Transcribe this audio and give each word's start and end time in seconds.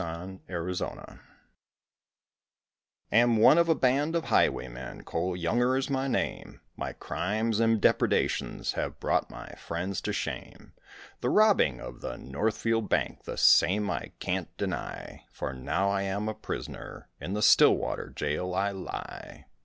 COLE 0.03 0.39
YOUNGER 0.49 1.19
Am 3.11 3.37
one 3.37 3.59
of 3.59 3.69
a 3.69 3.75
band 3.75 4.15
of 4.15 4.23
highwaymen, 4.25 5.03
Cole 5.03 5.35
Younger 5.37 5.77
is 5.77 5.91
my 5.91 6.07
name; 6.07 6.59
My 6.75 6.93
crimes 6.93 7.59
and 7.59 7.79
depredations 7.79 8.71
have 8.71 8.99
brought 8.99 9.29
my 9.29 9.51
friends 9.59 10.01
to 10.01 10.11
shame; 10.11 10.73
The 11.19 11.29
robbing 11.29 11.79
of 11.79 12.01
the 12.01 12.17
Northfield 12.17 12.89
Bank, 12.89 13.25
the 13.25 13.37
same 13.37 13.91
I 13.91 14.13
can't 14.17 14.49
deny, 14.57 15.25
For 15.31 15.53
now 15.53 15.91
I 15.91 16.01
am 16.01 16.27
a 16.27 16.33
prisoner, 16.33 17.07
in 17.19 17.33
the 17.33 17.43
Stillwater 17.43 18.09
jail 18.09 18.55
I 18.55 18.71
lie. 18.71 19.45